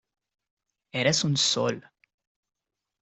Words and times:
eres 1.01 1.23
un 1.23 1.37
sol. 1.37 1.79